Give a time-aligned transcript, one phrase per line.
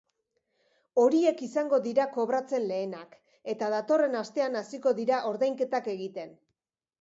[1.01, 3.13] Horiek izango dira kobratzen lehenak,
[3.55, 6.35] eta datorren astean hasiko dira ordainketak egiten.